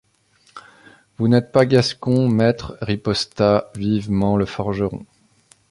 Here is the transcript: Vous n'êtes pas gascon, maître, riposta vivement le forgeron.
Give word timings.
Vous 1.19 1.27
n'êtes 1.27 1.51
pas 1.51 1.67
gascon, 1.67 2.27
maître, 2.27 2.75
riposta 2.81 3.69
vivement 3.75 4.35
le 4.35 4.47
forgeron. 4.47 5.05